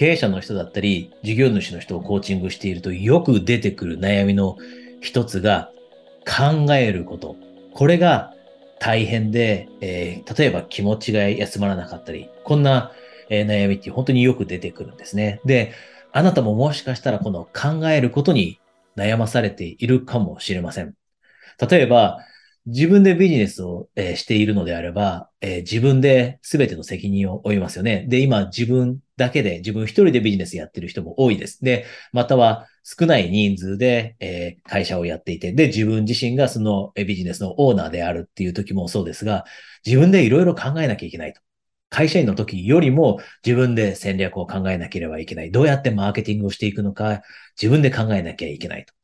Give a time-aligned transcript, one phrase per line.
[0.00, 4.56] 経営者の人だったり、事業主の人をコーチングしているとよく出てくる悩みの
[5.02, 5.70] 一つが
[6.26, 7.36] 考えること。
[7.74, 8.32] これが
[8.78, 12.92] 大変で、えー、例えば気持ちが休まらなかったり、こんな、
[13.28, 15.42] えー、悩みって本当によく出てくるんですね。
[15.44, 15.74] で、
[16.12, 18.58] あなたももしかしたらこの考えることに
[18.96, 20.94] 悩まされているかもしれません。
[21.70, 22.20] 例えば、
[22.64, 28.06] 自分でビジネスを、え、しているのであれば、え、自分で全ての責任を負いますよね。
[28.08, 31.62] で、今自分だけで、自分一人でビジネスやってる人も多いです。
[31.62, 39.44] で、または少ない人数で、えー、会社をやっていて、で、自分自身がそのビジネスのオーナーであるっていう時もそうですが、
[39.84, 41.40] 自分でいろいろ考えなきゃいけないと。
[41.90, 45.50] 会社員の時よりも自分で戦略を考えなければいけない。
[45.50, 47.22] どうやってマーケティングをしていくのか、
[47.60, 48.94] 自分で考えなきゃいけないと。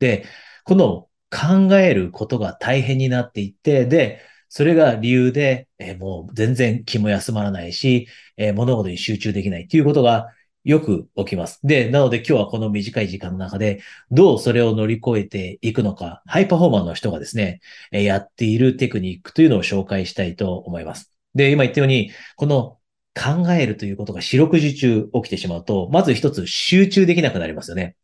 [0.00, 0.26] で、
[0.64, 4.20] この考えることが大変になっていって、で、
[4.56, 10.28] それが理由で、えー、もう全然気も休まらないし、えー、物事に集中できないっていうことが
[10.62, 11.58] よく起きます。
[11.64, 21.12] で、なので今日はこの短い時間の中で、どうそれを乗り越えていくのか、ハイパフォーマーの人がですね、えー、やっているテクニックというのを紹介したいと思います。
[21.34, 22.78] で、今言ったように、この
[23.12, 27.96] 考えるということが四六時中起きてしまうと、まず一つ集中できなくなりますよね。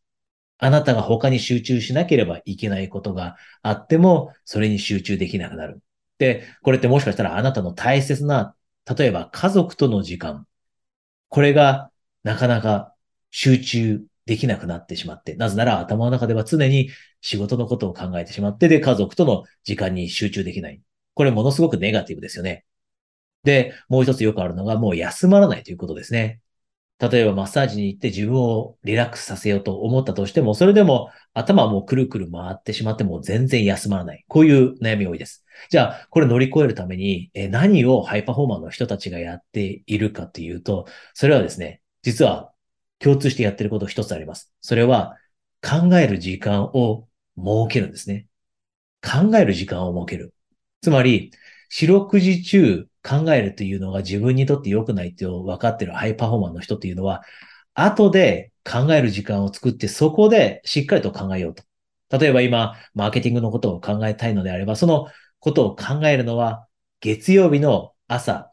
[0.59, 5.81] あなたが他に集中しなければいけないことがあっても、それに集中できなくなる。
[6.21, 8.55] で、これってもしかしたらあなたの大切な、
[8.97, 10.47] 例えば家族との時間。
[11.31, 11.91] これが
[12.25, 12.95] なかなか
[13.31, 16.91] 集中できなくなってしまって、なぜなら頭の中では常に
[17.23, 20.83] 仕事のことを考えてしまって、で、家族との時間に集中できない。
[21.15, 22.67] これものすごくネガティブですよね。
[23.43, 26.41] で、もう一つよくあるのが、もう休まらないということですね。
[27.01, 34.25] 例えばマッサージに行って自分をリラックスさせようと思ったとしても、それでも頭はもくるくる回ってしまっても全然休まらない。
[34.29, 35.45] こういう悩み多いです。
[35.71, 42.53] じゃあ、これ乗り越えるために、え何をハイパフォーマーの人たちがやっているかっていうと、それはですね、実は
[42.99, 44.53] 共通してやってること一つあります。
[44.61, 45.17] それは
[45.63, 48.27] 考える時間を設けるんですね。
[49.03, 50.35] 考える時間を設ける。
[50.83, 51.31] つまり、
[51.71, 57.23] 四六時中考えるというのが自分にとって良くないって分かってるハイパフォーマーの人っていうのは、
[57.75, 61.65] 後で考える時間を作って、そこでしっかりと考えようと。
[62.19, 65.07] 例えば今、マーケティングのことを考えたいのであれば、その
[65.39, 66.67] ことを考えるのは、
[67.01, 68.53] 月曜日の朝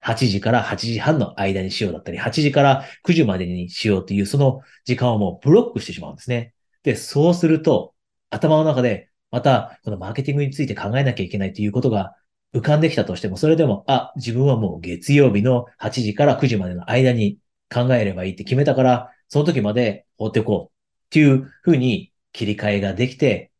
[0.00, 6.54] 8時から8時半の間にしようだったり、8時から9時までにしようという、その時間をもうブロックしてしまうんですね。
[6.82, 7.94] で、そうすると、
[8.30, 12.14] 頭の中で、また、このマーケティングについて考えなきゃいけないということが
[12.54, 17.38] 浮かんできたとしても、それでも、あ、自分はもう月曜日の8時から9時までの間に
[17.72, 20.74] 考えればいいって決めたから、その時まで放っておこう
[21.06, 23.52] っていうふうに切り替えができて、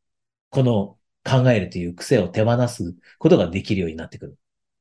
[0.51, 4.39] この考えるという癖を手放すことができるようになってくる。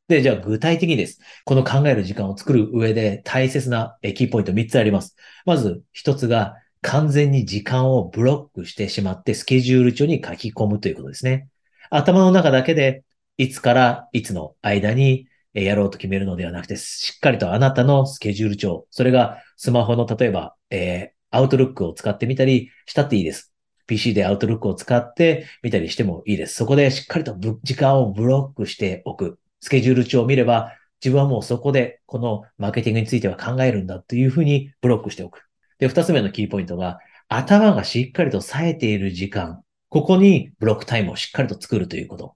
[0.07, 1.19] で、じゃあ具体的にです。
[1.43, 5.17] この考える時間を作る上で大切なキーポイント3つあります。
[5.45, 11.49] まず1つが完全に時間をブロックしてしまってスケジュール帳に書き込むということですね。
[11.89, 13.03] 頭の中だけで
[13.37, 23.53] いつからいつの間にやろうと決めるのではなくて、しっかりとあなたのスケジュール帳、それがスマホの例えば、えー、アウトルックを使ってみたりしたっていいです。
[23.87, 26.55] PC でアウトルックを使ってみたりしてもいいです。
[26.55, 29.39] そこでしっかりと時間をブロックしておく。
[29.59, 30.73] スケジュール帳を見れば、
[31.03, 35.43] 自分はもうそこでこのマーケティングについては考えるんだというふうにブロックしておく。
[35.79, 36.99] で、二つ目のキーポイントが、
[37.29, 39.63] 頭がしっかりと冴えている時間。
[39.89, 42.35] ここにブロックタイムをしっかりと作るということ。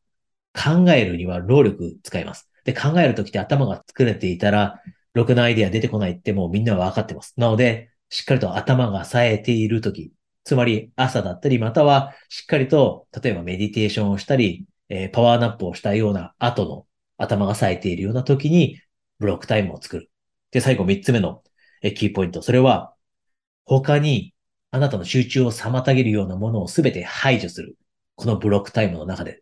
[0.54, 2.50] 考えるには労力使います。
[2.66, 4.82] で、考えるときって頭が作れていたら、
[5.14, 7.34] ろくなアイデア出てこないってもうみんなは分かってます。
[7.38, 10.12] なので、しっかりと頭が冴えているとき、
[10.44, 16.86] つまり朝だったり、またはしっかりと、例えばメディテーションをしたり、えー、パワーナップをしたような後の
[17.18, 18.80] 頭が冴えているような時に、
[19.20, 20.10] ブロックタイムを作る。
[20.52, 21.44] で、最後三つ目の
[21.96, 22.42] キーポイント。
[22.42, 22.94] それは、
[23.66, 24.34] 他に
[24.72, 27.78] あなたの集中を妨げるようなものをすべて排除する。
[28.16, 29.42] このブロックタイムの中で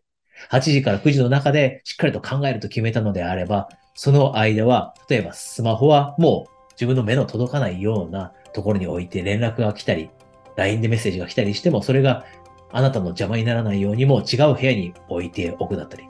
[0.50, 10.10] 8時から9時の中でしっかりと考えると決めたのであれば、その間は、例えばスマホはもう自分の目の届かないようなところに置いて連絡が来たり、
[10.56, 12.24] LINE でメッセージが来たりしても、それが
[12.72, 16.04] あなたの邪魔にならないようにも違う部屋に置いておくだったり、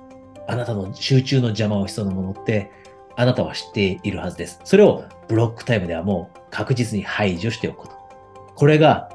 [0.46, 2.70] あなたの集中の邪魔をしそうなものって、
[3.16, 4.60] あなたは知っているはずです。
[4.64, 7.94] それをブロックタイムではもう確実に排除しておくこと。
[8.54, 9.10] これが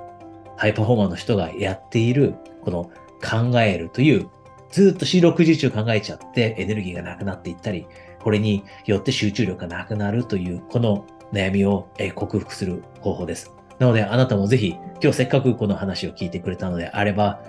[0.58, 2.84] ハイパフォーマーの人がやっている、この
[3.22, 4.30] 考えるという
[4.76, 7.88] ずっと四六時中考えちゃってエネルギーがなくなっていったり、
[8.22, 13.54] これによって集中力がなくなるという、この悩みを克服する方法です。
[13.80, 17.42] なので、あなたもぜひ、今日せっかくこの話を聞いてくれたのであれば、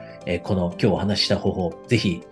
[0.44, 2.22] この今日お話しした方法、ぜひ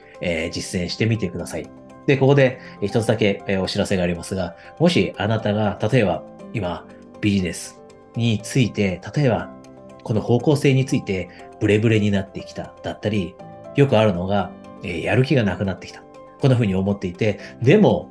[0.52, 1.68] 実践してみてください。
[2.06, 6.86] で、ここで一つだけお知らせがありますが、もしあなたが、例えば今、
[7.20, 7.82] ビジネス
[8.14, 9.50] について、例えば、
[10.04, 13.34] この方向性についてブレブレになってきただったり、
[13.74, 14.52] よくあるのが、
[14.84, 16.02] え、やる気がなくなってきた。
[16.40, 18.10] こんな風に思っていて、でも、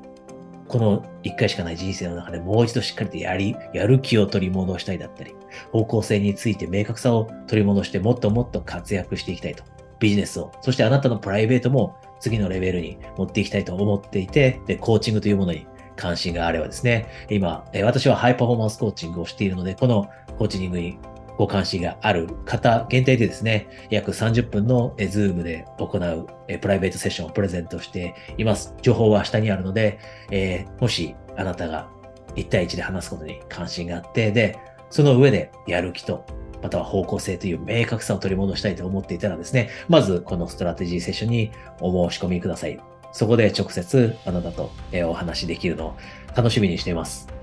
[0.67, 5.35] この一回しかない人生の中でもう一度しっかりとやり、やる気を取り戻したいだったり、
[5.71, 9.63] 方向性について明確さを取り戻してもっともっと活躍していきたいと。
[9.99, 20.97] ビジネスを、そしてあなたのプライベートも次のレベルに持っていきたいと思っていて、で、コーチングというものに関心があればですね、今、私はハイパフォーマンスコーチングをしているので、このコーチングに
[21.37, 26.27] ご関心がある方限定でですね、約30分の Zoom で行う
[26.59, 28.75] プライベートセッションをプレゼントしています。
[28.81, 29.99] 情報は下にあるので、
[30.31, 31.89] えー、もしあなたが
[32.35, 34.59] 1対1で話すことに関心があって、で、
[34.89, 36.25] その上でやる気と、
[36.61, 41.51] または方向性という明確さを取り戻したいと思っていたらですね、まずこのストラテジーセッションに
[41.81, 42.79] お申し込みください。
[43.11, 44.71] そこで直接あなたと
[45.05, 45.97] お話しできるのを
[46.35, 47.42] 楽しみにしています。